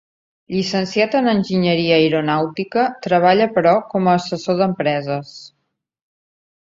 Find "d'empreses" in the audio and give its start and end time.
4.63-5.39